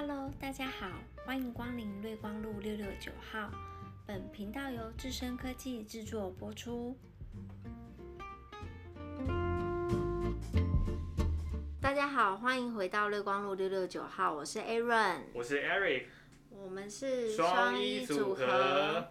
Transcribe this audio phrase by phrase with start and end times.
[0.00, 0.88] Hello，大家好，
[1.26, 3.50] 欢迎光临瑞光路六六九号。
[4.06, 6.96] 本频道由智深科技制作播出。
[11.82, 16.06] 大家好，欢迎回到瑞光路六六九号，我是 Aaron，我是 Eric，
[16.48, 19.06] 我们是双一组合。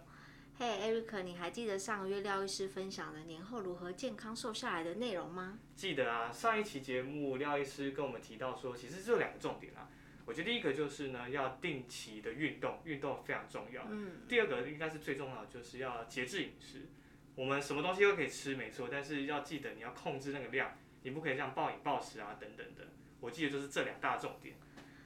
[0.58, 5.60] 嘿、hey,，Eric，你还记得上个月廖医师分享的年后如何健康瘦下来的内容吗？
[5.76, 9.86] 记得啊，上一期节目廖医师跟我们提到说，其实只有两个重点啊。
[10.26, 13.84] 我觉得第一个就是呢，要定期的运动，运动非常重要。
[13.90, 16.86] 嗯，第二个应该是最重要的，就是要节制饮食。
[17.34, 22.88] 我们什么东西都可以吃，没错，但是要记得你要控制那个量，你不可以这样暴饮暴食啊，等等的。
[23.20, 24.56] 我记得就是这两大重点。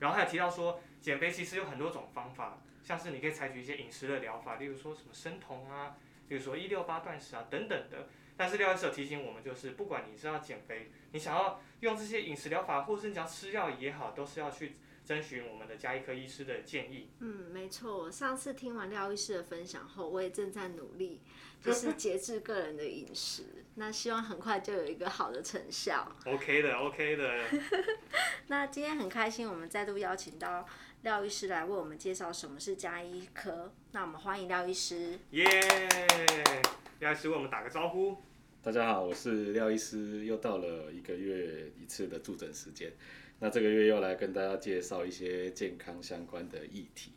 [0.01, 5.97] 然后还有提到说，减肥其实有很多种方法，像是你可以采取一些饮食的疗法，例如说什么生酮啊，
[6.29, 8.09] 例如说一六八断食啊等等的。
[8.37, 14.75] 但是廖医师有提醒我们，就是不管你是要减肥，你想要用这些饮食疗法，或是你想要吃药也好，都是要去
[15.05, 17.11] 征询我们的加医科医师的建议。
[17.21, 17.99] 嗯，没错。
[17.99, 21.21] 我上次听完廖医师的分享后，我也正在努力，
[21.63, 23.43] 就是 节制个人的饮食。
[23.75, 26.11] 那希望很快就有一个好的成效。
[26.25, 27.45] OK 的，OK 的。
[28.49, 30.67] 那今天很开心，我们再度邀请到
[31.03, 33.73] 廖医师来为我们介绍什么是加医科。
[33.93, 35.19] 那我们欢迎廖医师。
[35.33, 35.45] 耶！
[37.01, 38.17] 廖医师为我们打个招呼。
[38.63, 42.91] 大家好，我是廖医师，又到了一个月一次的助诊时间。
[43.45, 47.13] 那这个月又来跟大家介绍一些健康相关的议题，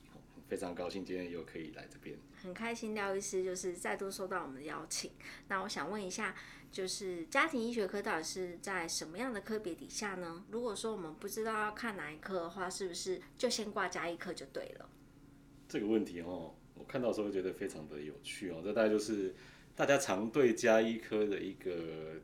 [0.50, 2.17] 非常高兴今天又可以来这边。
[2.44, 5.11] 很开心廖医师就是再度收到我们的邀请。
[5.47, 6.36] 那我想问一下，
[6.69, 10.44] 就是家庭医学科到底是在什么样的科别底下呢？
[10.52, 14.89] 如果说我们不知道要看哪一科的话，是不是就先挂加医科就对了？
[15.69, 18.59] 这个问题哦，我看到的时候觉得非常的有趣哦。
[18.62, 19.34] 这大概就是
[19.78, 21.72] 大家常对加医科的一个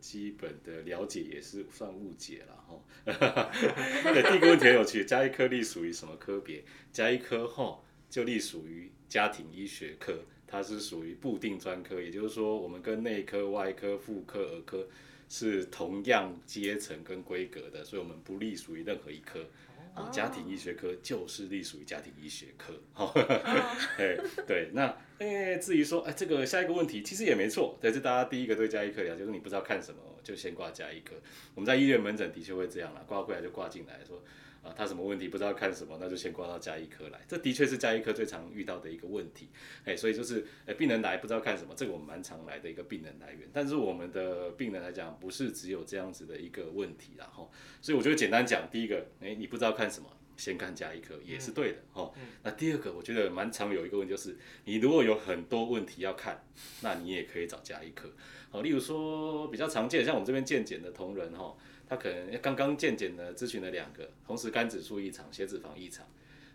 [0.01, 2.81] 基本的了解，也是算误解了哈。
[4.11, 6.63] 对，第一个问题很有趣，加医科隶属于什么科别？
[6.91, 7.79] 加医科哈
[8.09, 10.17] 就隶属于家庭医学科，
[10.47, 14.88] 它是属于部定专科，也就是说，我们跟内科、外科、妇科、儿科
[15.29, 19.45] 是同样阶层跟规格的，所以我们不隶属于任何一科。
[19.93, 23.13] 啊，家庭医学科就是隶属于家庭医学科，好，
[23.97, 24.17] 哎，
[24.47, 31.15] 对，那哎，至于说，哎，这个下一个问题其实也没错，但是大家第一个对加医科了解，就是你不知道看什么，就先挂加医科。
[31.53, 34.23] 我们在医院门诊的确会这样啦，挂过来就挂进来说，
[34.63, 37.19] 啊，他什么问题不知道看什么，那就先挂到加医科来。
[37.28, 39.50] 这的确是加医科最常遇到的一个问题，
[39.84, 43.50] 哎，所以就是，哎，病人来不知道看什么，这个我们蛮常来的一个病人来源。
[43.52, 47.52] 但是我们的病人来讲，不是只有这样子的一个问题啦，吼。
[47.81, 52.16] 所以我觉得简单讲，第一个，哎，你不知道看什么，先看加医科也是对的，吼。
[52.41, 56.46] 那第二个，我觉得蛮常有一个问题就是，你如果有很多问题要看，
[56.81, 58.09] 那你也可以找加医科。
[58.50, 61.56] 好，例如说比较常见，像我们这边健检的同仁，哈，
[61.93, 66.03] 他可能刚刚健检的咨询了两个，同时肝指数异常，血脂肪异常。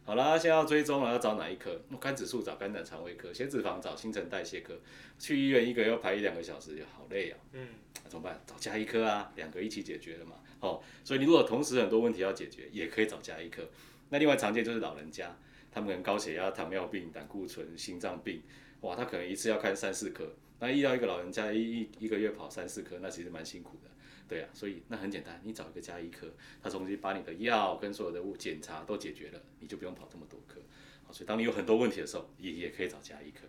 [0.05, 1.81] 好啦，现在要追踪了，要找哪一科？
[2.01, 4.75] 肝指数找肝胆肠胃科，血脂肪找新陈代谢科。
[5.17, 7.39] 去医院一个要排一两个小时，好累啊。
[7.53, 7.69] 嗯，
[8.03, 8.43] 那怎么办？
[8.47, 10.33] 找加医科啊，两个一起解决了嘛。
[10.59, 13.63] 哦，所以你如果同时很多问题要解决，也可以找加医科。
[14.09, 15.37] 那另外常见就是老人家，
[15.71, 18.43] 他们可能高血压、糖尿病、胆固醇、心脏病，
[18.81, 20.35] 哇，他可能一次要看三四科。
[20.59, 23.91] 那遇到一个老人家一一一个月跑三四科，那其实蛮辛苦的。
[24.29, 26.29] 对啊，所以那很简单，你找一个加医科，
[26.63, 30.61] 他重新把你的药跟所有的物检查都解决了，你就不用跑这么多科。
[31.07, 33.47] 好，所以当你有很多问题的时候，也也可以找加医科。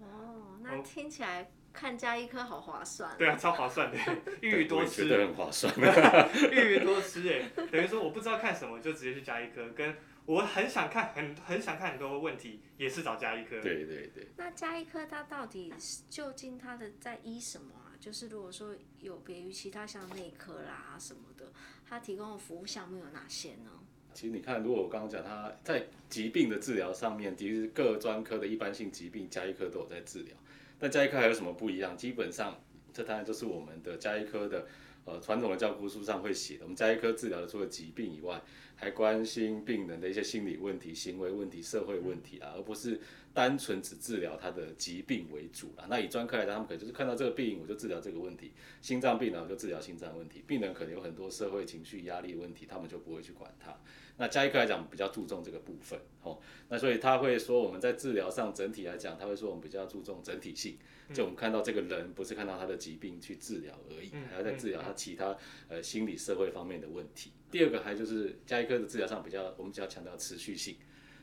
[0.00, 3.14] 哦，那听起来看加医科好划算。
[3.18, 3.98] 对啊，超划算的，
[4.40, 5.72] 一鱼多吃，我觉得很划算。
[6.50, 9.94] 一鱼多吃哎，等于说我不知道看什么，就直接去加医科，跟
[10.26, 13.60] 我很想看很很想看很多问题，也是找加医科。
[13.60, 14.28] 对对对。
[14.38, 17.83] 那加医科它到底是究竟它的在医什么啊？
[18.04, 21.46] 就是如果说有别于其他像内科啦什么的，
[21.88, 23.70] 它提供的服务项目有哪些呢？
[24.12, 30.36] 其实你看，如果我刚刚讲，他在疾病的治疗上面，其实各专科的一般性疾病，加一科都有在治疗。
[30.80, 31.96] 那加一科还有什么不一样？
[31.96, 32.60] 基本上，
[32.92, 34.66] 这当然就是我们的加一科的
[35.04, 36.64] 呃传统的教科书上会写的。
[36.64, 38.42] 我们加医科治疗的除了疾病以外，
[38.76, 43.00] 还关心病人的一些心理问题、行为问题、社会问题啊，而不是
[43.32, 45.86] 单纯只治疗他的疾病为主啦。
[45.88, 48.52] 那以专科来讲，他们可能就是看到这个病，我就治疗这个问题。
[48.80, 50.42] 心脏病呢，我就治疗心脏问题。
[50.46, 53.76] 病人可能有很多社会情绪压力问题，他们就不会去管它。
[54.16, 56.38] 那加医科来讲比较注重这个部分，哦，
[56.68, 60.78] 那所以他会说我们在治疗上整体来讲，他会说我们比较注重整体性，
[61.12, 65.36] 就我们看到这个人不是看到他的疾病去治疗而已，还要在治疗他其他
[65.68, 67.32] 呃心理社会方面的问题。
[67.50, 70.76] 第二个还就是加医科的治疗上比较，我们比较强调持续性，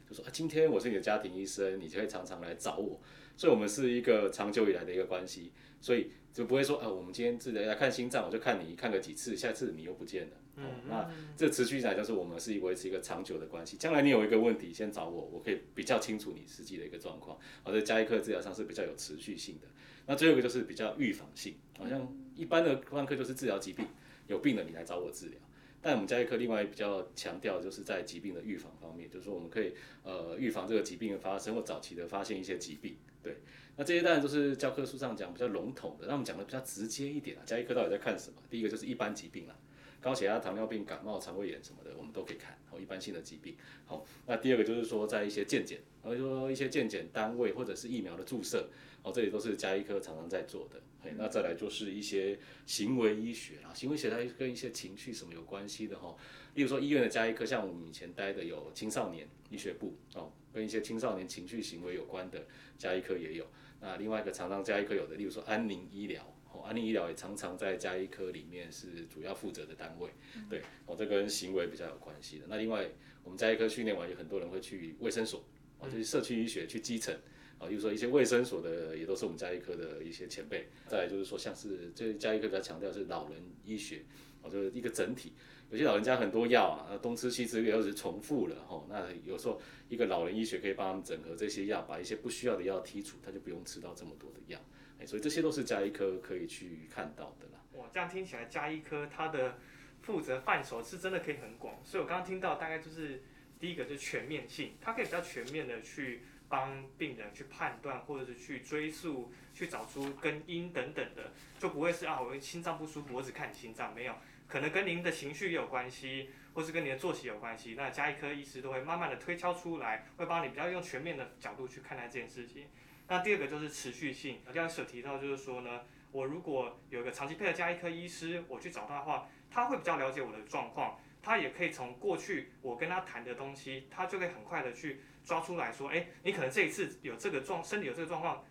[0.10, 3.00] 就说啊，今天我是你的家庭医生，你就会常常来找我，
[3.38, 13.78] 所以我们是一个长久以来的一个关系，所以就不会说啊，我们今天治疗来看心脏，我就看你看个几次，下次你又不见了，哦，那这持续下来就是我们是维持一个长久的关系。
[13.78, 17.38] 将来你有一个问题，先找我，我可以比较清楚你实际的一个状况。
[17.64, 19.68] 而在加医科治疗上是比较有持续性的。
[20.06, 23.86] 那最后一个就是比较预防性，好像一般的专科就是治疗疾病，
[24.28, 25.40] 有病了你来找我治疗。
[25.82, 32.98] 但我们加医科另外比较强调就是在疾病的预防方面，就是说我们可以呃预防这个疾病的发生或早期的发现一些疾病。
[33.24, 33.38] 对，
[33.78, 37.42] 那这些当然都是教科书上讲比较笼统的，那我们讲的比较直接一点啊。
[37.46, 38.38] 加医科到底在看什么？
[38.50, 39.56] 第一个就是一般疾病啦。
[40.02, 43.56] 高血压、糖尿病、感冒、肠胃炎什么的，我们都可以看，哦，一般性的疾病。
[43.86, 48.68] 好，那第二个就是说，在一些健检，或者说一些健检单位或者是疫苗的注射，
[49.04, 50.82] 哦，这里都是加医科常常在做的。
[51.04, 56.16] 嘿，那再来就是一些行为医学啊，行为学它跟一些情绪什么有关系的哈。
[56.56, 63.46] 例如说医院的加医科，像我们以前待的有青少年医学部哦，跟一些青少年情绪行为有关的加医科也有。
[63.80, 66.31] 那另外一个常常加医科有的，例如说安宁医疗。
[66.54, 70.10] 哦，安利医疗也常常在加医科里面是主要负责的单位，
[70.50, 72.46] 对，哦，这跟行为比较有关系的。
[72.50, 72.90] 那另外，
[73.24, 75.44] 我们加医科训练完，有很多人会去卫生所，
[75.80, 77.16] 哦，就是社区医学去基层，
[77.58, 80.68] 啊，就是说一些卫生所的也都是我们加医科的一些前辈。
[80.88, 84.04] 再来就是说，像是这加医科比较强调是老人医学，
[84.42, 85.32] 哦，就是一个整体。
[85.72, 94.60] 有些老人家很多药啊，东吃西吃又是重复了，吼，那有时候一个老人医学可以帮他们整合这些药，把一些不需要的药剔除，他就不用吃到这么多的药。
[95.00, 97.64] 哎所以这些都是加医科可以去看到的啦。
[97.76, 99.58] 哇，这样听起来加医科它的
[100.02, 101.80] 负责范畴是真的可以很广。
[101.86, 103.24] 所以我刚刚听到大概就是
[103.58, 114.14] 第一个就是全面性，它可以比较全面的去帮病人去判断，或者是去追溯、去找出根因等等的，就不会是啊，我心脏不舒服，我只看你心脏，没有，
[114.52, 117.74] 可能跟您的情绪也有关系，或是跟您的作息有关系。
[117.78, 122.68] 那加医科医师都会慢慢的推敲出来，会帮你比较用全面的角度去看待这件事情。
[123.08, 138.44] 那第二个就是持续性，刚刚所提到就是说呢，我如果有一个长期配合加医科医师，我去找他的话，他会比较了解我的状况，他也可以从过去我跟他谈的东西，他就可以很快的去抓出来说，哎，你可能这一次有这个状，身体有这个状况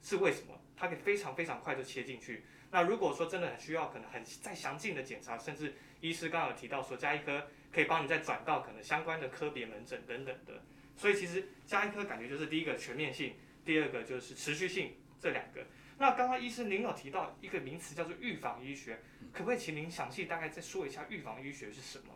[0.00, 0.54] 是为什么？
[0.76, 2.44] 他可以非常非常快就切进去。
[2.70, 10.62] 那如果说真的很需要，可能很再详尽的检查，甚至医师刚刚有提到说加医科可以帮你再转到可能相关的科别门诊等等的。
[10.96, 13.34] 所以其实加医科感觉就是第一个全面性。
[13.64, 15.62] 第二个就是持续性，这两个。
[15.98, 18.98] 那刚刚医生您有提到一个名词叫做预防医学，
[19.30, 22.14] 可不可以请您详细大概再说一下预防医学是什么？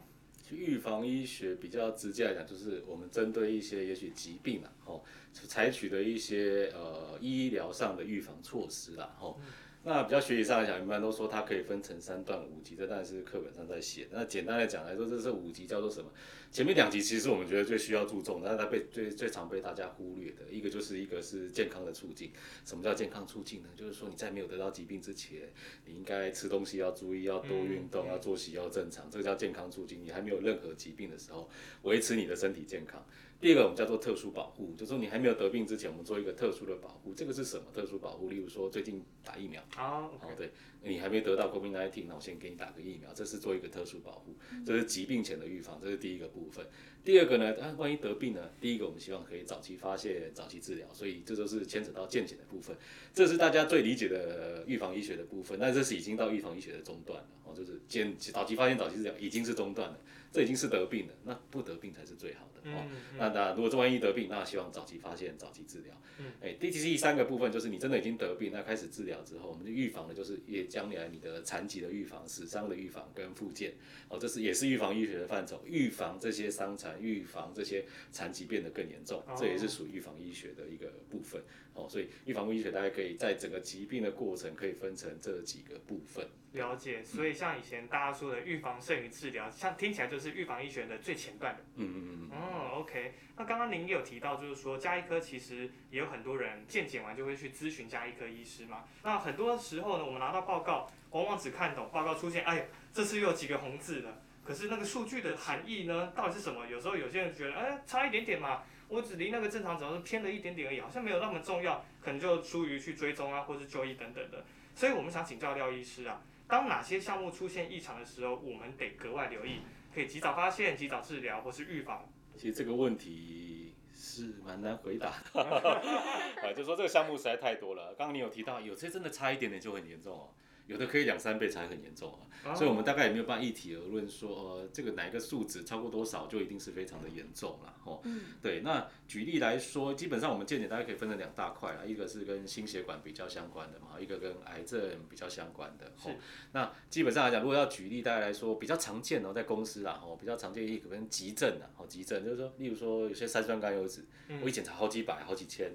[0.51, 9.39] 预防医学比较直接来讲，就是我们针对一些也许疾病啊，吼，采取的一些呃医疗上的预防措施啦，吼。
[9.85, 14.07] 那比较学习上来讲，一般都说它可以分成三段五级，这当然是课本上在写。
[14.13, 16.09] 那简单来讲来说，这是五级叫做什么？
[16.53, 22.31] 前面两集其实我们觉得最需要注重，但是它被最最常被大家忽略的一个就是一个是健康的促进。
[22.67, 23.71] 什么叫健康促进呢？
[23.75, 25.51] 就是说你在没有得到疾病之前，
[25.87, 30.05] 你应该吃东西要注意，要多运动，要作息要正常，这个叫健康促进。
[30.05, 31.49] 你还没有任何疾病的时候，
[31.85, 33.03] 维持你的身体健康。
[33.41, 37.13] 第二个我们叫做特殊保护，就是说你还没有得病之前，我们做一个特殊的保护。
[37.13, 38.29] 这个是什么特殊保护？
[38.29, 40.53] 例如说最近打疫苗，哦，对，
[40.85, 46.67] 你还没得到 COVID-19，那我先给你打个疫苗，这是做一个特殊保护，这是疾病前的预防，这是第一个部分。
[47.05, 48.51] 第二个呢，啊，万一得病呢？
[48.61, 52.77] 第一个我们希望可以早期发现、早期治疗，所以这都是牵扯到健检的部分，
[53.13, 55.59] 这是大家最理解的预防医学的部分。
[55.59, 59.99] 那这是已经到预防医学的中段了，哦，就是健早期发现、早期治疗已经是中段了，
[60.33, 62.49] 这已经是得病了，那不得病才是最好。
[62.65, 62.87] 哦，
[63.19, 65.95] 那那如果这万一得病，那希望早期发现、早期治疗。
[66.19, 73.73] 嗯，哎，第第三个部分就是你真的已经得病，那开始治疗之后，我们就预防的就是也将来你的残疾的预防、死伤的预防跟复健。
[74.09, 81.43] 哦，这是也是预防医学的范畴，预防这些伤残，预防这些残疾变得更严重，这也是属于预防医学的一个部分。
[81.75, 86.29] 哦，所以预防医学大家可以在整个疾病的过程可以分成这几个部分。
[86.53, 91.63] 了解，所以像以前大家说的预防胜于治疗，像听起来就是预防医学的最前段的。
[91.77, 92.31] 嗯嗯嗯。
[92.31, 93.15] 哦嗯，OK。
[93.37, 98.85] 那刚刚您也有提到，就是说加医科其实也有很多人健检完就会去咨询加医科医师嘛。
[99.03, 104.21] 那很多时候呢，我们拿到报告，往往只看懂报告出现，哎，这次又有几个红字了。
[104.45, 106.67] 可是那个数据的含义呢，到底是什么？
[106.67, 108.63] 有时候有些人觉得，哎，差一点点嘛。
[108.89, 114.45] 我只离那个正常值偏了一点点而已，好像没有那么重要，可能就出于去追踪啊，或是就医等等的。
[114.75, 119.61] 所以我们想请教廖医师啊，当哪些项目出现异常的时候，我们得格外留意，
[119.95, 122.07] 可以及早发现、及早治疗或是预防。
[122.37, 125.41] 其实这个问题是蛮难回答的，
[126.43, 127.95] 啊，就说这个项目实在太多了。
[127.95, 130.29] 刚刚你有提到，有些真的差一点点就很严重哦。
[130.73, 132.19] 有的可以两三倍才很严重啊。
[132.45, 138.01] 哦所以我们大概也没有办法一体而论说，呃，这个哪一个数值超过多少就一定是非常的严重了，哦。
[138.03, 145.93] 嗯对，那举例来说，基本上我们健检大概可以分成两大块啊，一个是跟心血管比较相关的嘛，一个跟癌症比较相关的。
[145.97, 146.15] 是哦，
[146.51, 154.05] 那基本上来讲，如果要举例，大家来说比较常见哦，在公司啦，哦，比较常见一个跟急症啊，哦，急症就是说，例如说有些三酸甘油脂，
[154.43, 155.71] 我一检查好几百、好几千。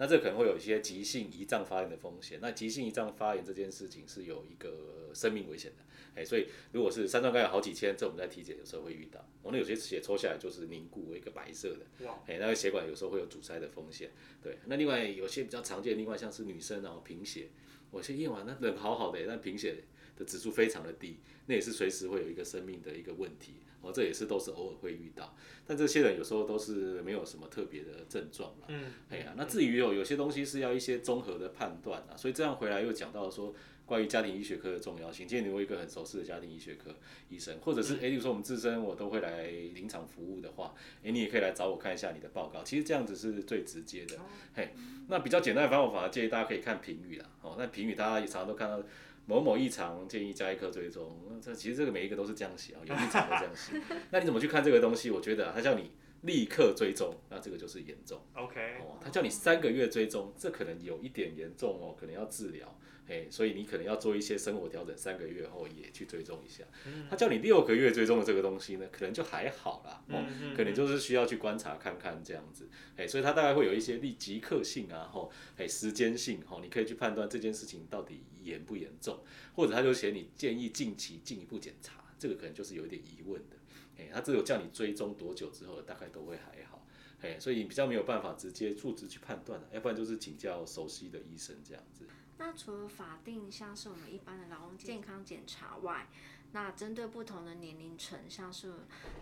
[0.00, 2.38] 那这可能会有一些急性胰脏发炎的风险。
[2.40, 9.20] 那急性胰脏发炎这件事情是有一个生命危险的，哎，所以如果是三酸甘油好几千，这我们在体检有时候会遇到。
[9.42, 14.10] 哦，那有些血抽下来就是凝固，一个白色的，哇，哎，那个血管有时候会有阻塞的风险。
[14.42, 17.48] 对，那另外有些比较常见，另外像是女生然后贫血，
[17.90, 19.76] 我先验完那人好好的，但贫血
[20.16, 23.54] 的指数非常的低，那也是随时会有一个生命的一个问题。
[23.82, 25.34] 哦，这也是都是偶尔会遇到，
[25.66, 28.66] 但这些人有时候都是没有什么特别的症状啦。
[28.68, 33.54] 嗯，哎呀，那至于有有些东西是要一些综合的判断啊，所以这样回来又讲到说
[33.90, 35.26] 关于家庭医学科的重要性。
[35.26, 36.94] 今天你有一个很熟悉的家庭医学科
[37.28, 42.62] 医生，或者是哎，例如说我们自身我都会来临场服务的话，哎，你也可以来找我看一下你的报告。
[42.62, 44.16] 其实这样子是最直接的。
[44.54, 44.72] 嘿，
[45.08, 47.28] 那比较简单的方法，建议大家可以看评语啦。
[47.42, 48.80] 哦，那评语大家也常常都看到。
[49.26, 53.80] 某某异常建议加一颗追踪，那这其实这个每一个都是这样写啊， 有异常都这样写。
[54.10, 55.10] 那你怎么去看这个东西？
[55.10, 55.90] 我觉得、啊、他叫你
[56.22, 58.20] 立刻追踪，那这个就是严重。
[58.34, 62.76] OK，哦，他叫你三个月追踪，这可能有一点严重哦，可能要治疗，
[63.10, 66.62] 哎，所以你可能要做一些生活调整，三个月后也去追踪一下。
[67.10, 79.18] 他叫你六个月追踪的这个东西呢，可能就还好啦，哦，嗯可能就是需要去观察看看这样子，哎，所以它大概会有一些立即刻性啊，吼，哎，时间性，吼，你可以去判断这件事情到底严不严重，
[79.56, 83.56] 或者他就写你建议近期进一步检查，这个可能就是有一点疑问的，
[83.98, 86.86] 哎，他只有叫你追踪多久之后，大概都会还好。
[87.22, 92.06] 哎，所以你比较没有办法直接数值去判断的，要不然就是请教熟悉的医生这样子。
[92.40, 96.08] 那除了法定像是我们一般的劳动健康检查外，
[96.52, 98.72] 那针对不同的年龄层，像是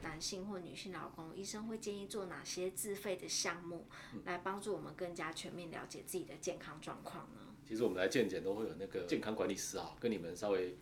[0.02, 3.87] 男性或女性劳工，医生会建议做哪些自费的项目，
[4.25, 7.40] 来帮助我们更加全面了解自己的健康状况呢？
[7.68, 10.76] 其实我们来健检都会有那个健康管理师啊，跟你们稍微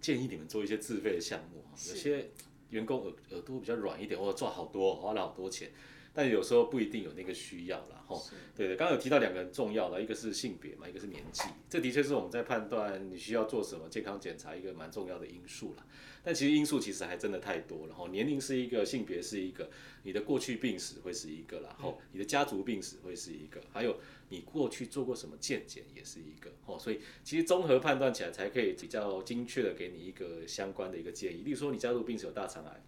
[0.00, 1.78] 建议你们做一些自费的项目啊。
[1.86, 2.28] 有些
[2.70, 5.70] 员工耳耳朵比较软一点，或者赚好多，花了好多钱，
[6.18, 8.02] 但有时候不一定有那个需要啦。
[8.04, 8.20] 吼。
[8.56, 15.86] 对对，刚刚有提到两个很重要的，一个是性别嘛，一个是年纪，这的确是我们在判断你需要做什么健康检查一个蛮重要的因素啦。
[16.24, 19.70] 但其实因素其实还真的太多了，吼，年龄是一个，性别是一个，
[20.02, 31.42] 你的过去病史会是一个啦，吼，你的家族病史会是一个，还有你过去做过什么健检也是一个，吼，所以其实综合判断起来才可以比较精确的给你一个相关的一个建议。
[31.42, 32.82] 例如说你家族病史有大肠癌。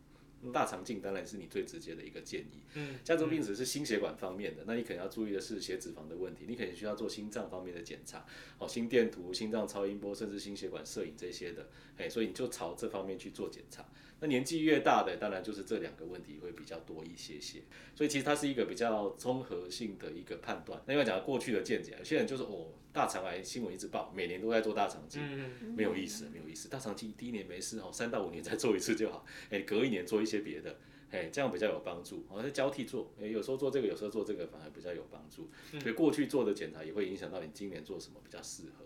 [0.52, 2.62] 大肠镜当然是你最直接的一个建议。
[2.74, 8.24] 嗯，家族病史是心血管方面的，那你可能要注意的是血脂肪的问题，你可能需要做心脏方面的检查，
[8.58, 13.84] 哦，心电图、心脏超音波，甚至心血管摄影这些的，哎，所以你就朝这方面去做检查。
[14.20, 17.62] 那年纪越大的，当然就是这两个问题会比较多一些些，
[17.94, 20.80] 所以其实它是一个比较综合性的一个判断。
[20.86, 26.68] 那要讲过去的见解，有些人就是哦，大肠癌新闻一直报，每年都在做大肠镜，嗯，没有意思，没有意思。
[26.68, 30.76] 大肠镜第一年没事哦，三到五年再做一次就好，哎，隔一年做一些别的。
[31.10, 32.24] 哎，这样比较有帮助。
[32.28, 35.50] 哦，像交替做，哎，有时候做这个，有时候做这个，反而比较有帮助。
[35.80, 38.84] 所以过去做的检查也会影响到你今年做什么比较适合。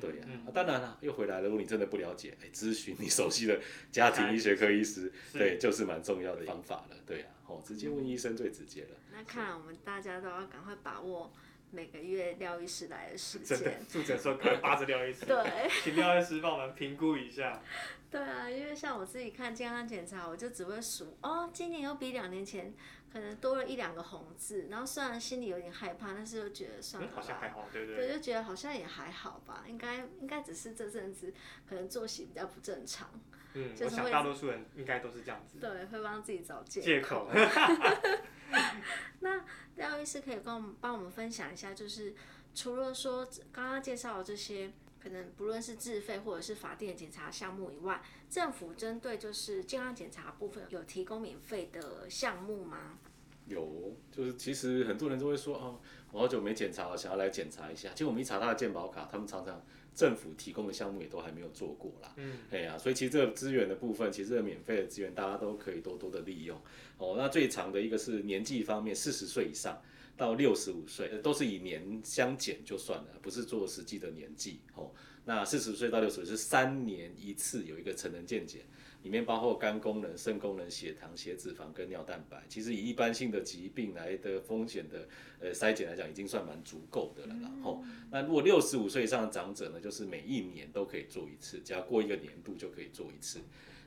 [0.00, 1.44] 对呀、啊，当然了，又回来了。
[1.44, 6.96] 如果你真的不了解，哎，咨询你熟悉的家庭医学科医师，对，就是蛮重要的方法了。
[7.06, 8.90] 对呀、啊，哦，直接问医生最直接了。
[9.12, 11.32] 那看来我们大家都要赶快把握
[11.70, 17.60] 每个月廖医师来的时真的间。，住诊的时候赶快扒着廖医师，对，请廖医师帮我们评估一下。
[18.08, 22.72] 对啊，因为像我自己看健康检查，我就只会数哦，今年又比两年前
[23.12, 27.14] 可能多了一两个红字，然后虽然心里有点害怕，但是又觉得算嗯了，吧。
[27.16, 28.14] 好像还好，对不对，对？
[28.14, 31.32] 就觉得好像也还好吧，应该应该只是这阵子
[31.68, 33.08] 可能作息比较不正常，
[33.54, 35.58] 嗯，我就是会想大多数人应该都是这样子。
[35.58, 37.28] 对，会帮自己找借借口。
[39.20, 39.44] 那
[39.76, 42.14] 廖医师可以跟我们帮我们分享一下，就是
[42.54, 44.70] 除了说刚刚介绍的这些，
[45.06, 52.98] 可能不论是自费或者是法定的检查项目以外，政府针对就是健康检查部分有提供免费的项目吗？
[53.46, 55.78] 有，就是其实很多人都会说，哦，
[56.10, 57.90] 我好久没检查了，想要来检查一下。
[57.90, 62.12] 结果我们一查他的健保卡，他们常常政府提供的项目也都还没有做过啦。
[62.16, 66.60] 嗯，哎呀、所以其实这个资源的部分，其实这个免费的资源大家都可以多多的利用。
[66.98, 69.80] 哦，那最长的一个是年纪方面，四十岁以上
[70.16, 74.60] 到六十五岁，呃都是以年相减就算了，不是做实际的年纪。
[74.74, 74.90] 哦，
[75.24, 78.62] 那四十岁到六十岁是三年一次有一个成人健检，
[79.02, 82.42] 里面包括肝功能、肾功能、血糖、血脂肪跟尿蛋白。
[82.48, 85.06] 其实以一般性的疾病来的风险的
[85.40, 87.36] 呃筛检来讲，已经算蛮足够的了。
[87.42, 93.40] 然后，那如果六十五岁以上的长者呢，就是每一年都可以做一次，只要过一个年度就可以做一次。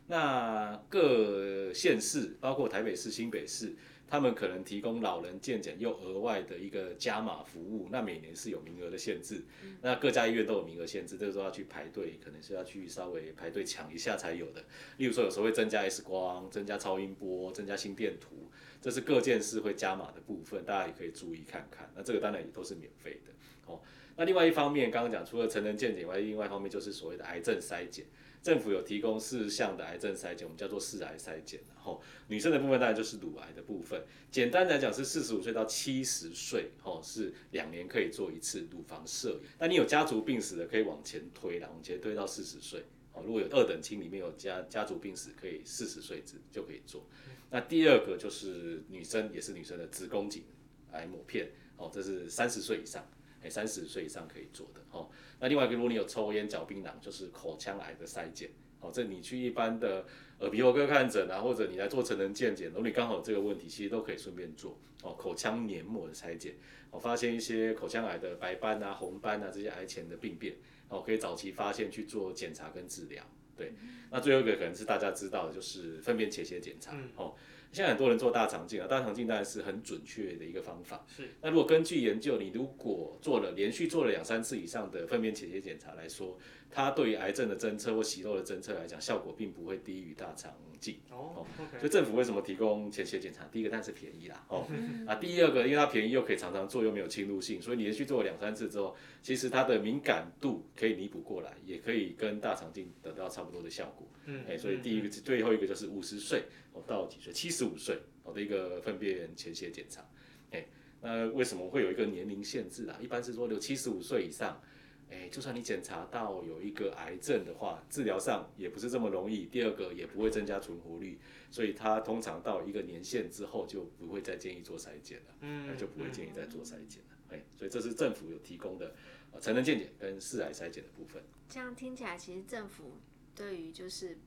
[0.08, 3.76] 那各县市，包括台北市、新北市。
[4.10, 9.44] 他们可能提供老人健检又额外的一个加码服务，那每年是有名额的限制，
[9.82, 14.66] 那各家医院都有名额限制，这个时候要去排队，可能是要去稍微排队抢一下才有的。
[14.98, 18.50] 例如说，有时候会增加 X 光、增加超音波、增加心电图，
[18.82, 21.90] 这是各件事会加码的部分，大家也可以注意看看。
[21.96, 23.32] 那这个当然也都是免费的。
[23.72, 23.80] 哦，
[24.16, 28.06] 那另外一方面，刚刚讲除了成人健检以外，另外一方面就是所谓的癌症筛检。
[28.42, 31.60] 政府有提供四项的癌症筛检，我们叫做四癌筛检。
[31.68, 34.04] 然后女生的部分当然就是乳癌的部分。
[34.32, 39.50] 简单来讲是四十五岁到七十岁，哦，是两年可以做一次乳房摄影。
[39.60, 42.86] 那你有家族病史的可以往前推啦，往前推到四十岁。
[43.14, 47.06] 哦，如果有二等亲里面有家家族病史，可以四十岁之就可以做。
[47.50, 50.44] 那第二个就是女生也是女生的子宫颈
[50.92, 53.04] 癌抹片，哦，这是三十岁以上。
[53.44, 55.10] 哎，三十岁以上可以做的哦。
[55.40, 58.50] 那另外一个，如果你有抽烟、嚼槟榔，就是口腔癌的筛检。
[58.82, 60.06] 哦，这你去一般的
[60.40, 65.14] 耳鼻喉科看诊啊，或者你来做成人健检，如果你刚好有这个问题，其实都可以顺便做哦。
[65.16, 66.56] 口腔黏膜的筛检，
[66.90, 70.56] 我发现一些口腔癌的白斑啊、红斑啊这些癌前的病变，
[70.88, 73.22] 哦，可以早期发现去做检查跟治疗。
[73.58, 73.74] 对，
[74.10, 76.96] 那最后一个可能是大家知道的，就是粪便潜血检查。
[77.18, 77.36] 哦。
[77.72, 81.06] 现在很多人做大肠镜啊，大肠镜当然是很准确的一个方法。
[81.16, 81.30] 是。
[81.42, 86.38] 那如果根据研究，你如果做了连续做了两三次以上的粪便潜血检查来说，
[86.72, 90.98] 它对于癌症的侦测或息肉的侦测来讲，效果并不会低于大肠镜。
[91.10, 91.46] 哦。
[91.80, 93.44] 所以政府为什么提供潜血检查？
[93.46, 94.46] 第一个当然是便宜啦。
[94.48, 94.68] 哦。
[95.08, 104.08] 啊，第二个因为它便宜又可以常常做，又没有侵入性，所以你连续做了两三次之后，其实它的敏感度可以弥补过来，也可以跟大肠镜得到差不多的效果。
[104.26, 104.44] 嗯。
[104.48, 106.84] 哎，所以第一个最后一个就是五十岁哦。
[106.86, 107.34] 到几岁？
[107.34, 110.04] 七十五岁，哦的一个粪便潜血检查，
[110.52, 110.66] 哎，
[111.02, 112.98] 那为什么会有一个年龄限制啊？
[113.02, 114.62] 一般是说，有七十五岁以上，
[115.10, 119.46] 哎，就算你检查到有一个癌症的话，治疗上也不是这么容易。
[119.46, 128.94] 第二个也不会增加存活率，所以他通常到一个年限之后就不会再建议做筛检了，嗯，就不会建议再做筛检了，哎，所以这是政府有提供的
[129.42, 131.24] 成人健检跟四癌筛检的部分。
[131.50, 132.98] 这样听起来，其实政府
[133.36, 134.18] 对于就是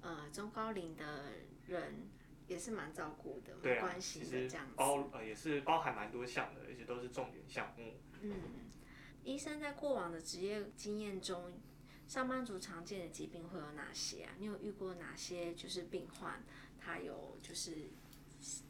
[0.00, 1.32] 呃中高龄的。
[1.66, 2.08] 人
[2.48, 4.72] 也是蛮照顾的，蛮关心的这样子。
[4.74, 7.92] 包呃也是包含蛮多项的，而且都是重点项目。
[8.22, 8.32] 嗯，
[9.24, 11.52] 医生在过往的职业经验中，
[12.08, 14.34] 上班族常见的疾病会有哪些啊？
[14.38, 16.42] 你有遇过哪些就是病患
[16.80, 17.90] 他有就是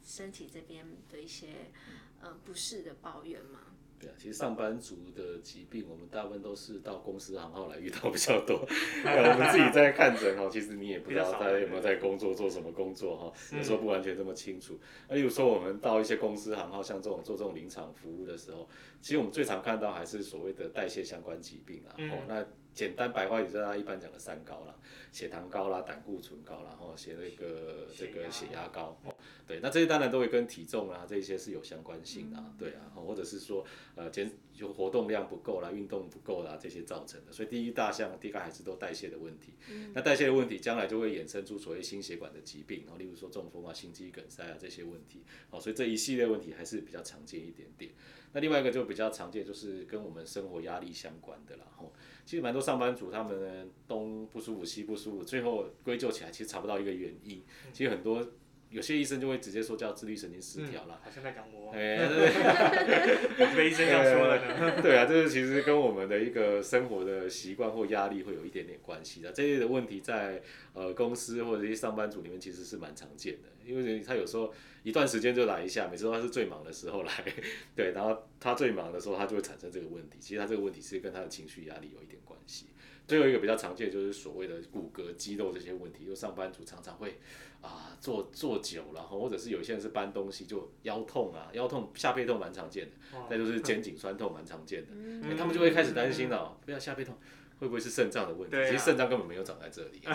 [0.03, 1.71] 身体这边的一些
[2.19, 3.70] 呃不适的抱怨吗？
[4.01, 8.65] 对啊，其实上班族的疾病，我们大部分都是到公司行号来遇到比较多。
[9.05, 14.79] 我们自己在看诊哦，其实你也不知道大家有没有在工作，做什么工作哈，有时候不完全这么清楚。
[15.07, 18.67] 那例如说我们到一些公司行号，像这种做这种临场服务的时候，
[19.01, 21.93] 其实我们最常看到还是所谓的代谢相关疾病啊。
[21.97, 24.73] 哦，那简单白话也是大家一般讲的三高啦，
[25.11, 28.97] 血糖高啦，胆固醇高然，后写那个这个血压高。
[29.45, 39.53] 对，那这些当然都会跟体重啊这些是有相关性的，对啊，或者是说呃减就活动量不够啦，运动不够啦这些造成的，所以第一大项第一个还是都代谢的问题。
[39.93, 47.91] 那代谢的问题将来就会衍生出所谓心血管的疾病，然后例如说中风啊、心肌梗塞啊这些问题，好，所以这一系列问题还是比较常见一点点。
[48.33, 51.91] 那另外一个就比较常见就是跟我们生活压力相关的啦，吼，
[52.25, 58.25] 其实蛮多上班族他们呢东不舒服西不最后归咎起来其实查不到一个原因，其实很多。
[58.71, 64.71] 有些医生就会直接说叫自律神经失调了，好像在讲我，哎， 对，被医生这样说了呢。
[64.81, 69.29] 对啊，这是其实跟我们的一个生活的习惯或压力会有一点点关系的。
[69.33, 77.11] 这类的问题在呃公司或者一些上班族里面其实是蛮常见的，因为他有时候一段时间就来一下，每次都他是最忙的时候来，
[77.75, 80.17] 对，然后他最忙的时候他就会产生这个问题。
[80.21, 82.67] 其实他这个问题是跟他的情绪压力有一点关系。
[83.07, 87.19] 最后一个比较常见就是所谓的骨骼肌肉这些问题，就上班族常常会。
[87.61, 92.91] 啊，坐坐久了，或者是有些人是搬东西就腰痛啊，腰痛下背痛蛮常见的，
[93.29, 97.15] 再就是肩颈酸痛蛮常见的，他们就会开始担心了，不要下背痛，
[97.59, 98.55] 会不会是肾脏的问题？
[98.65, 100.01] 其实肾脏根本没有长在这里。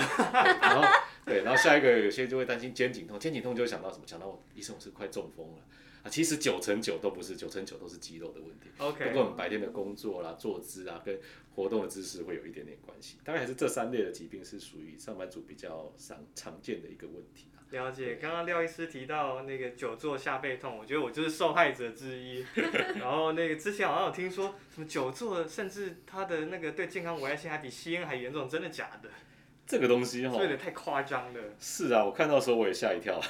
[0.60, 0.88] 然后
[1.24, 4.02] 对，然后下一个有些就会担心肩颈痛，肩颈痛就会想到什么？
[4.08, 5.62] 想到医生我是快中风了，
[6.06, 8.68] 啊，其实九成九都不是，九成九都是肌肉的问题。
[8.78, 11.18] OK，跟我们白天的工作啦、坐姿啊，跟
[11.54, 13.16] 活动的姿势会有一点点关系。
[13.24, 17.58] 大概还是这三类的疾病是属于上班族比较常常见的一个问题啊。
[17.70, 22.44] 了解，刚刚廖医师提到那个久坐下背痛，我觉得我就是受害者之一。
[23.00, 29.10] 然后那个之前好像有听说什么久坐，甚至它的那个对健康危害性还比吸烟还严重，真的假的？
[29.66, 31.40] 这个东西哈这，有点太夸张了。
[31.58, 33.20] 是啊，我看到的时候我也吓一跳。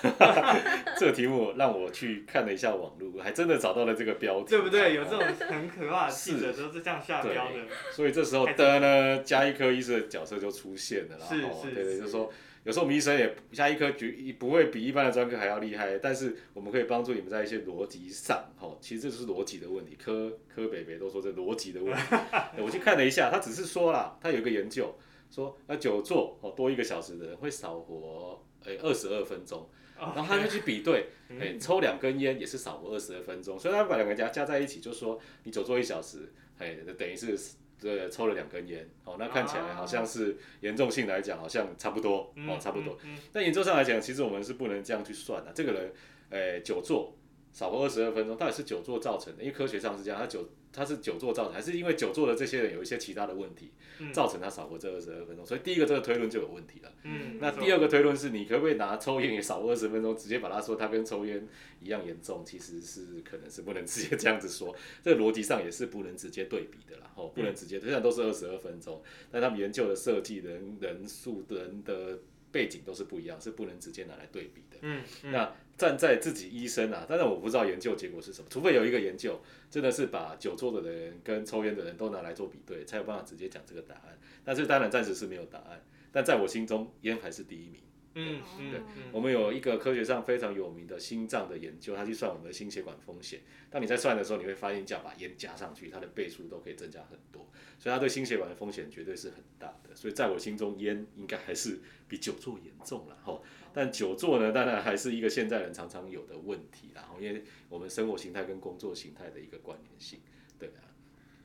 [0.99, 4.95] 这个题目让我去看了一下网络，还真的找到了这个标题，对不对？
[4.95, 7.55] 有这种很可怕的是记者都是这样下标的。
[7.93, 11.27] 所以这时候的呢，加一科医生的角色就出现了啦。
[11.27, 11.41] 是
[11.73, 12.31] 对对，就是说
[12.65, 19.97] 有时候我们医生也加一科绝不会比一般的专科还要厉害，但是我们可以帮助你们在一些逻辑上，哈，其实这就是逻辑的问题。
[19.97, 22.03] 科科北北都说这逻辑的问题。
[22.59, 24.95] 我去看了一下，他只是说啦，他有一个研究
[25.37, 29.69] 说，那久坐哦多一个小时的人会少活诶二十二分钟。
[29.99, 31.09] 然后他就去比对，
[31.41, 37.35] 哎、抽两根烟也是少活二十二分钟，所以他把两个加加在一起，就说你久坐一小时，哎，等于是
[37.83, 42.99] 呃抽了两根烟，哦，那看起来好像是严重性来讲好像差不多，哦，差不多。
[43.33, 45.53] 但严重上来讲，其实我们是不能这样去算的。
[45.55, 45.93] 这个人，
[46.29, 47.17] 呃，久坐
[47.53, 49.43] 少活二十二分钟，到底是久坐造成的？
[49.43, 55.45] 因为科学上是这样，他久他是久坐造成，还是因为久坐的这些人有一些其他的问题，嗯造成他少过这二十二分钟？
[55.47, 56.93] 所以第一个这个推论就有问题了。
[57.05, 61.49] 嗯，那第二个推论是你可不可以拿抽烟也少二十分钟，直接把它说它跟抽烟
[61.81, 62.45] 一样严重？
[62.45, 67.11] 其实是可能是不能直接这样子说， 这个逻辑上也是不能直接对比的啦。
[67.15, 72.19] 哦，不能直接，虽然都是二十二分钟，但他们研究的设计人人数人的
[72.53, 74.77] 背景都是不一样，是不能直接拿来对比的。
[74.83, 84.19] 嗯，嗯那站在自己医生啊，当然我不知道研究结果是什么，除非有一个研究真的是把久坐的人跟抽烟的人都拿来做比对，才有办法直接讲这个答案。
[84.45, 87.81] 但是当然暂时是没有答案，但在我心中烟还是第一名。
[88.19, 93.41] 嗯嗯对嗯我们有一个科学上非常有名的心脏的研究，它去算我们的心血管风险。
[93.71, 97.47] 当你在算的时候，你会发现，只要把烟加上去，它的倍数都可以增加很多，
[97.79, 99.95] 所以它对心血管的风险绝对是很大的。
[99.95, 103.39] 所以在我心中，烟应该还是比久坐严重了哈。
[103.75, 110.21] 但久坐呢，当然还是一个现在人常常有的问题啦，因为我们生活形态跟工作形态的一个关联性，
[110.59, 110.81] 对啊。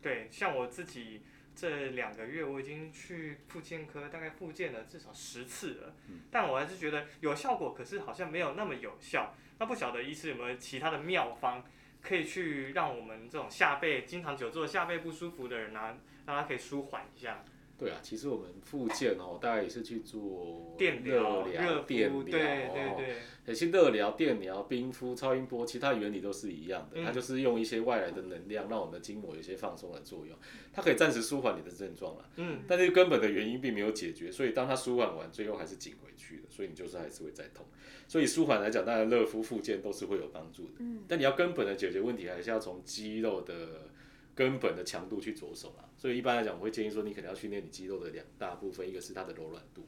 [0.01, 1.21] 对，像我自己
[1.55, 5.95] 这两个月，我已经去复健科大概复健了至少十次了，
[6.31, 9.33] 但我还是觉得有效果，可是好像没有那么有效。
[9.59, 11.63] 那不晓得医师有没有其他的妙方，
[12.01, 17.43] 可以去让我们这种下背经常久坐、下背不舒服的人啊，让他可以舒缓一下。
[17.81, 23.15] 对啊，其实我们复健哦，大概也是去做电疗、热热电敷，疗对对哦对，
[23.47, 27.03] 有些热疗、电疗、冰敷、超音波，其他原理都是一样的，嗯。
[27.03, 30.37] 它就是用一些外来的能量，让我们的筋膜有一些放松的作用，
[30.71, 37.65] 它可以暂时舒缓你的症状了，嗯，但是根本的原因并没有解决，所以当它舒缓完，最后还是紧回去的，所以你就是还是会再痛。
[38.07, 41.03] 所以舒缓来讲，当然热敷、复健都是会有帮助的，嗯。
[41.07, 43.89] 但你要根本的解决问题，还是要从肌肉的
[44.35, 45.89] 根本的强度去着手啦。
[45.97, 49.87] 所以一般来讲，我会建议说，你可能要训练你肌肉的两大部分，一个是它的柔软度。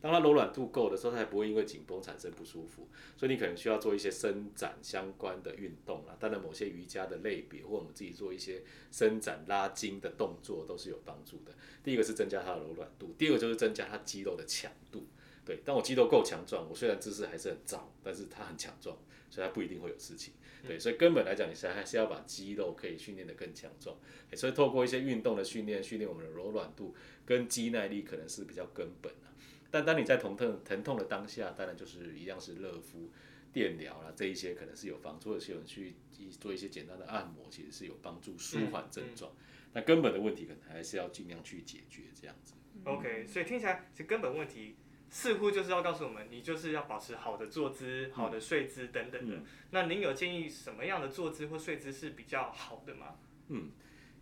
[0.00, 2.86] 当它柔软度够的时候，它才不会因为紧绷产生不舒服。
[3.16, 6.14] 所以你可能需要做一些伸展相关的运动啦。
[6.20, 11.52] 当然，某些瑜伽的类别或我们自己做一些伸展拉筋的动作都是有帮助的。
[11.82, 15.06] 第一个是增加它的柔软度，第二个就是增加它肌肉的强度。
[15.42, 18.94] 对，当我肌肉够强壮，我虽然姿势还是很糟，但是它很强壮，
[19.30, 20.34] 所以它不一定会有事情。
[20.66, 23.96] 对，所以根本来讲，你是还是要把肌肉可以训练得更强壮。
[24.30, 29.28] 欸所以透过一些运动的训练，训练我们的柔软度跟肌耐力，可能是比较根本的、
[29.70, 33.10] 但当你在疼痛疼痛的当下，当然就是一样是热敷、
[33.52, 35.30] 电疗啦，这一些可能是有帮助。
[35.30, 35.94] 或者是有人去
[36.40, 39.30] 做一些简单的按摩，其实是有帮助舒缓症状。
[39.72, 42.54] 那根本的问题可能还是要尽量去解决这样子。
[42.84, 44.76] OK，所以听起来其实根本问题
[45.14, 49.36] 似乎就是要告诉我们，你就是要保持好的坐姿、好的睡姿等等的。
[49.70, 53.14] 那您有建议什么样的坐姿或睡姿是比较好的吗？
[53.46, 53.70] 嗯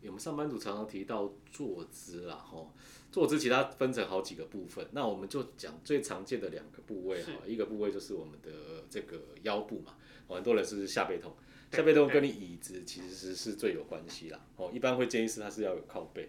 [0.05, 2.75] 我们上班族常常提到坐姿啦，吼，
[3.11, 11.35] 坐姿其他分成好几个部分，那我们就讲最常见的两个部位哈，一个部位就是我们的这个腰部嘛，哦很多人是下背痛，
[11.71, 16.29] 下背痛跟你椅子其实是最有关系啦，哦，一般会建议是它是要有靠背，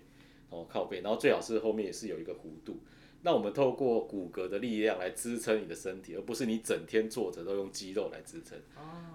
[0.50, 2.80] 哦靠背，然后最好是后面也是有一个弧度。
[3.26, 8.60] 那我们透过骨骼的力量来支撑你的身体，而不是你整天坐着都用肌肉来支撑。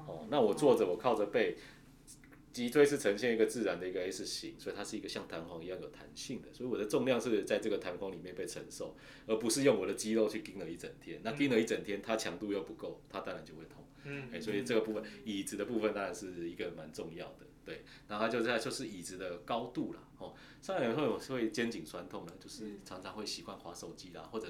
[0.07, 1.57] 哦，那我坐着，我靠着背，
[2.51, 11.21] 脊椎是呈现一个自然的一个 S 型，所以它是一个像弹簧一样有弹性的，所以我的重量是在这个弹簧里面被承受，而不是用我的肌肉去盯了一整天。
[11.23, 13.85] 那盯了一整天，它强度又不够，它当然就会痛。
[14.05, 17.47] 嗯哎、所以这个部分椅子的部分当然是一个蛮重要的。
[17.69, 24.47] 对，然后它就是它就是椅子的高度啦，哦，上来会有会肩颈酸痛的，就是常常会习惯滑手机啦，或者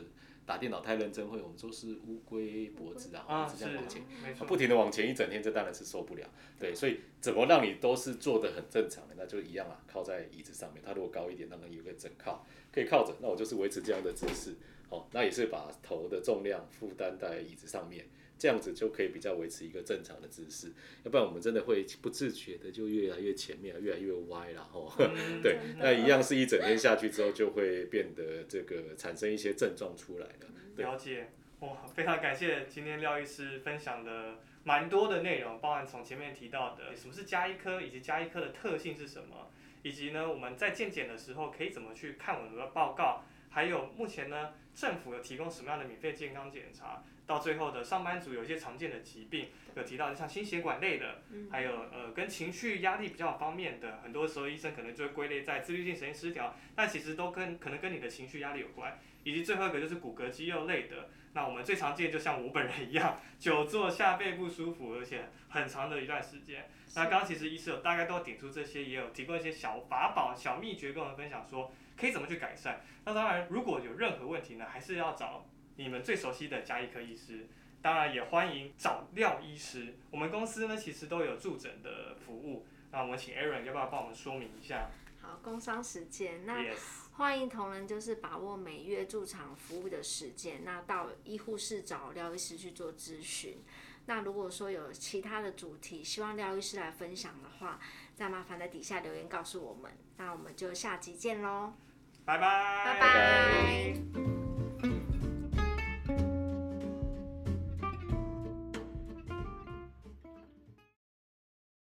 [0.46, 4.02] 打电脑太认真，会我们说是乌龟脖子啊，啊，一直这样往前。
[4.46, 6.24] 不停的往前一整天，这当然是受不了。
[6.60, 10.80] 对，所以怎么让你都是坐的很正常的，那就一样啊，靠在椅子上面。
[10.86, 14.54] 它如果高一点，当然有个枕靠可以靠着，那我就是维持这样的姿势，
[14.90, 18.06] 哦，那也是把头的重量负担在椅子上面，
[18.38, 20.72] 这样子就可以比较维持一个正常的姿势。
[21.04, 24.92] 要不然我们真的会不自觉的就越来越前面，越来越歪了吼。
[25.00, 30.46] 嗯 对，那一样是一整天下去之后，就会变得这个产生一些症状出来了。
[30.76, 39.50] 对了解，哇，非常感谢今天廖医师分享的蛮多的内容，包含从前面提到的什么是加医科，以及加医科的特性是什么，
[39.82, 58.98] 以及呢我们在健检的时候可以怎么去看我们的报告，还有目前呢政府有提供什么样的免费健康检查，到最后的上班族有一些常见的疾病，有提到像心血管类的，还有呃跟情绪压力比较方面的，很多时候医生可能就会归类在自律性神经失调，但其实都跟可能跟你的情绪压力有关。
[59.24, 66.70] 以及最后一个就是骨骼肌肉类的，那我们最常见就像我本人一样，久坐下背不舒服，而且很长的一段时间。
[66.94, 72.80] 那刚刚其实医生有大概都有点出这些，也有提供一些小法宝、小秘诀跟我们分享，说可以怎么去改善。
[73.04, 75.44] 那当然，如果有任何问题呢，还是要找
[75.78, 77.46] 你们最熟悉的加医科医师。
[77.80, 82.66] 当然也欢迎找廖医师，我们公司呢其实都有助诊的服务。
[82.90, 84.90] 那我们请 Aaron 要不要帮我们说明一下
[85.22, 86.76] 好，工商时间，那？Yes，
[87.12, 93.62] 欢迎同仁就是把握每月驻场服务的时间，那到医护室找廖医师去做咨询。
[94.06, 97.78] 那如果说有其他的主题，希望廖医师来分享的话，
[98.14, 99.92] 再麻烦在底下留言告诉我们。
[100.16, 101.74] 那我们就下集见喽，
[102.24, 104.47] 拜拜，拜拜拜